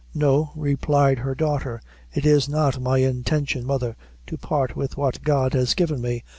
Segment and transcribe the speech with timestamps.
[0.15, 1.79] "No," replied her daughter,
[2.11, 6.23] "it is not my intention, mother, to part with what God has given me.